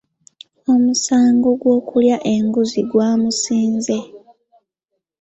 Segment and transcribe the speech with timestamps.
[0.73, 3.97] Omusango gw'okulya enguzi gwamusinze.